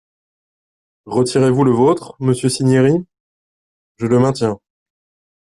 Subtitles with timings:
[1.05, 3.05] Retirez-vous le vôtre, monsieur Cinieri?
[3.97, 4.59] Je le maintiens.